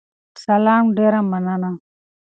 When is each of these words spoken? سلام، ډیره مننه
سلام، 0.45 0.83
ډیره 0.97 1.19
مننه 1.31 1.71